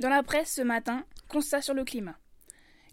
[0.00, 2.16] Dans la presse ce matin, constat sur le climat.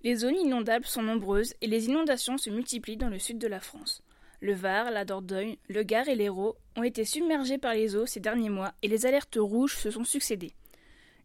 [0.03, 3.59] Les zones inondables sont nombreuses et les inondations se multiplient dans le sud de la
[3.59, 4.01] France.
[4.41, 8.19] Le Var, la Dordogne, le Gard et l'Hérault ont été submergés par les eaux ces
[8.19, 10.55] derniers mois et les alertes rouges se sont succédées.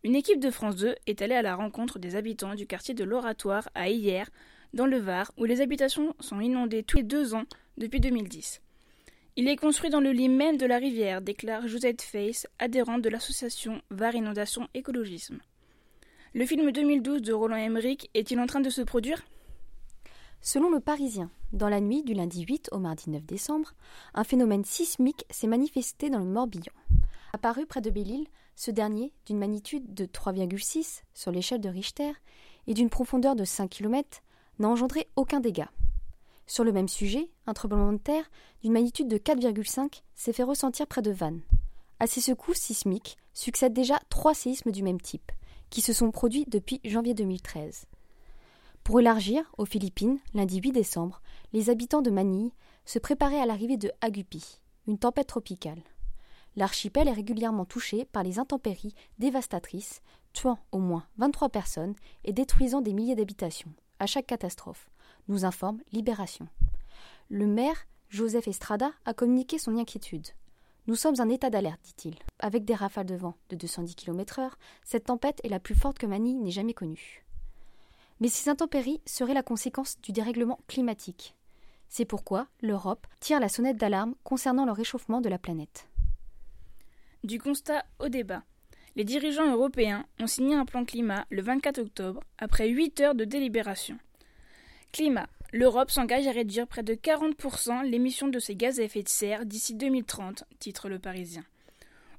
[0.04, 3.04] Une équipe de France 2 est allée à la rencontre des habitants du quartier de
[3.04, 4.28] l'Oratoire à Hier,
[4.74, 7.44] dans le Var, où les habitations sont inondées tous les deux ans
[7.78, 8.60] depuis 2010.
[9.36, 13.08] Il est construit dans le lit même de la rivière, déclare Josette Face, adhérente de
[13.08, 15.40] l'association Var Inondation Écologisme.
[16.32, 19.20] Le film 2012 de Roland Emmerich est-il en train de se produire?
[20.40, 23.74] Selon le Parisien, dans la nuit du lundi 8 au mardi 9 décembre,
[24.14, 26.70] un phénomène sismique s'est manifesté dans le Morbihan.
[27.32, 32.12] Apparu près de Belle-Île, ce dernier, d'une magnitude de 3,6 sur l'échelle de Richter
[32.68, 34.22] et d'une profondeur de 5 km,
[34.60, 35.72] n'a engendré aucun dégât.
[36.46, 38.30] Sur le même sujet, un tremblement de terre
[38.62, 41.42] d'une magnitude de 4,5 s'est fait ressentir près de Vannes.
[41.98, 45.32] À ces secousses sismiques succèdent déjà trois séismes du même type,
[45.70, 47.86] qui se sont produits depuis janvier 2013.
[48.84, 52.52] Pour élargir, aux Philippines, lundi 8 décembre, les habitants de Manille
[52.84, 55.82] se préparaient à l'arrivée de Agupi, une tempête tropicale.
[56.56, 60.00] L'archipel est régulièrement touché par les intempéries dévastatrices,
[60.32, 64.90] tuant au moins 23 personnes et détruisant des milliers d'habitations, à chaque catastrophe,
[65.28, 66.48] nous informe Libération.
[67.28, 70.26] Le maire, Joseph Estrada, a communiqué son inquiétude.
[70.90, 72.16] Nous sommes en état d'alerte, dit-il.
[72.40, 74.50] Avec des rafales de vent de 210 km/h,
[74.82, 77.24] cette tempête est la plus forte que Manille n'ait jamais connue.
[78.18, 81.36] Mais ces intempéries seraient la conséquence du dérèglement climatique.
[81.88, 85.86] C'est pourquoi l'Europe tire la sonnette d'alarme concernant le réchauffement de la planète.
[87.22, 88.42] Du constat au débat.
[88.96, 93.24] Les dirigeants européens ont signé un plan climat le 24 octobre, après 8 heures de
[93.24, 93.96] délibération.
[94.90, 95.28] Climat.
[95.52, 99.46] L'Europe s'engage à réduire près de 40% l'émission de ses gaz à effet de serre
[99.46, 101.42] d'ici 2030, titre le Parisien.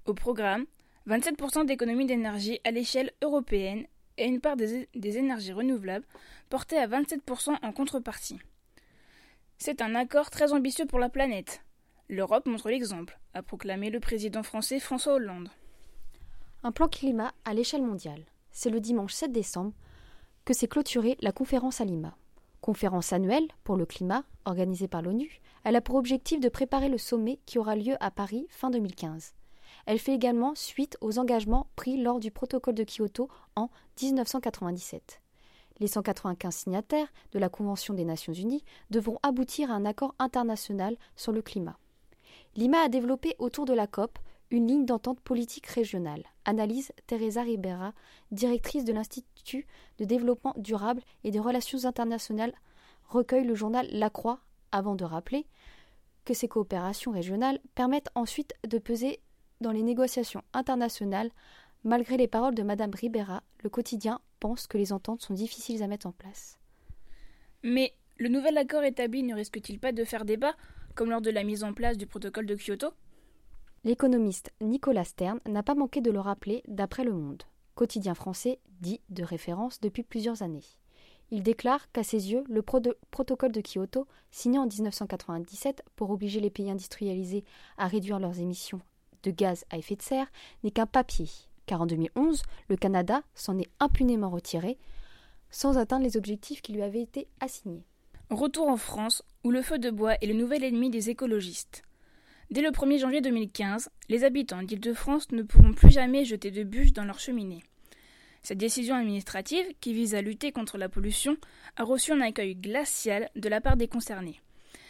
[0.06, 0.66] Au programme,
[1.07, 3.85] 27% d'économie d'énergie à l'échelle européenne
[4.17, 6.06] et une part des, des, énergies renouvelables
[6.50, 8.39] portée à 27% en contrepartie.
[9.57, 11.63] C'est un accord très ambitieux pour la planète.
[12.09, 15.50] L'Europe montre l'exemple, a proclamé le président français François Hollande.
[16.63, 18.25] Un plan climat à l'échelle mondiale.
[18.51, 19.73] C'est le dimanche 7 décembre
[20.44, 22.17] que s'est clôturée la conférence à Lima.
[22.61, 26.99] Conférence annuelle pour le climat organisée par l'ONU, elle a pour objectif de préparer le
[26.99, 29.33] sommet qui aura lieu à Paris fin 2015.
[29.88, 33.69] Elle fait également suite aux engagements pris lors du protocole de Kyoto en
[34.00, 35.21] 1997.
[35.79, 40.97] Les 195 signataires de la Convention des Nations Unies devront aboutir à un accord international
[41.16, 41.79] sur le climat.
[42.55, 44.19] Lima a développé autour de la COP
[44.51, 47.94] une ligne d'entente politique régionale, analyse Teresa Ribera,
[48.31, 49.66] directrice de l'Institut
[49.97, 52.53] de développement durable et des relations internationales,
[53.07, 54.40] recueille le journal La Croix
[54.72, 55.46] avant de rappeler
[56.25, 59.19] que ces coopérations régionales permettent ensuite de peser
[59.59, 61.31] dans les négociations internationales.
[61.84, 65.88] Malgré les paroles de Madame Ribera, le quotidien pense que les ententes sont difficiles à
[65.88, 66.59] mettre en place.
[67.63, 70.56] Mais le nouvel accord établi ne risque-t-il pas de faire débat,
[70.96, 72.94] comme lors de la mise en place du protocole de Kyoto?
[73.84, 77.42] L'économiste Nicolas Stern n'a pas manqué de le rappeler d'après Le Monde,
[77.74, 80.64] quotidien français dit de référence depuis plusieurs années.
[81.31, 86.40] Il déclare qu'à ses yeux, le pro protocole de Kyoto, signé en 1997 pour obliger
[86.40, 87.44] les pays industrialisés
[87.80, 88.81] à réduire leurs émissions
[89.24, 90.31] de gaz à effet de serre,
[90.63, 91.30] n'est qu'un papier,
[91.66, 94.78] car en 2011, le Canada s'en est impunément retiré
[95.50, 97.84] sans atteindre les objectifs qui lui avaient été assignés.
[98.30, 101.84] Retour en France, où le feu de bois est le nouvel ennemi des écologistes.
[102.51, 106.91] Dès le 1er janvier 2015, les habitants d'Île-de-France ne pourront plus jamais jeter de bûches
[106.91, 107.63] dans leurs cheminées.
[108.44, 111.38] Cette décision administrative, qui vise à lutter contre la pollution,
[111.78, 114.41] a reçu un accueil glacial de la part des concernés.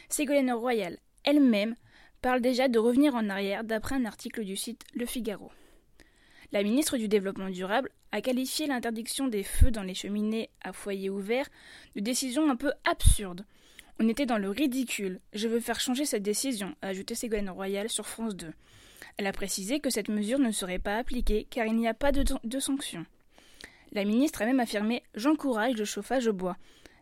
[0.10, 1.76] Ségolène Royal elle-même
[2.24, 5.52] parle déjà de revenir en arrière d'après un article du site Le Figaro.
[6.52, 11.12] La ministre du Développement durable a qualifié l'interdiction des feux dans les cheminées à foyer
[11.12, 11.48] ouvert
[11.96, 13.46] de décision un peu absurde,
[14.00, 15.20] on était dans le ridicule.
[15.34, 18.52] Je veux faire changer cette décision, a ajouté Ségolène Royal sur France 2.
[19.18, 22.12] Elle a précisé que cette mesure ne serait pas appliquée car il n'y a pas
[22.12, 23.06] de, de sanction.
[23.92, 26.58] La ministre a même affirmé J'encourage le chauffage au bois.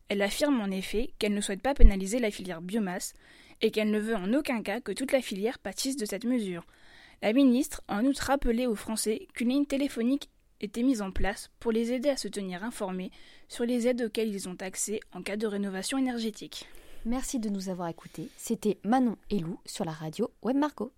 [0.07, 3.13] Elle affirme en effet qu'elle ne souhaite pas pénaliser la filière biomasse
[3.62, 6.65] et qu'elle ne veut en aucun cas que toute la filière pâtisse de cette mesure.
[7.21, 10.30] La ministre a en outre rappelé aux Français qu'une ligne téléphonique
[10.61, 13.11] était mise en place pour les aider à se tenir informés
[13.47, 16.67] sur les aides auxquelles ils ont accès en cas de rénovation énergétique.
[17.06, 18.29] Merci de nous avoir écoutés.
[18.38, 20.91] C'était Manon et Lou sur la radio Web Marco.